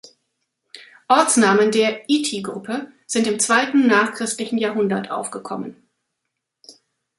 [1.09, 5.75] Ortsnamen der "-ithi"-Gruppe sind im zweiten nachchristlichen Jahrhundert aufgekommen.